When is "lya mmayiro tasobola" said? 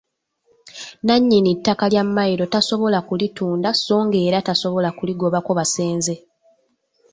1.91-2.99